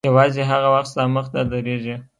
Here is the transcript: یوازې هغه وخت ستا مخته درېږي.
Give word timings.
یوازې 0.09 0.41
هغه 0.51 0.67
وخت 0.75 0.89
ستا 0.91 1.03
مخته 1.15 1.39
درېږي. 1.51 1.95